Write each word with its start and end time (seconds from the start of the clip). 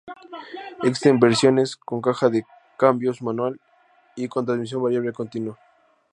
Existen 0.81 1.19
versiones 1.19 1.75
con 1.75 2.01
caja 2.01 2.27
de 2.29 2.43
cambios 2.75 3.21
manual 3.21 3.61
y 4.15 4.27
con 4.29 4.47
transmisión 4.47 4.81
variable 4.81 5.13
continua. 5.13 5.59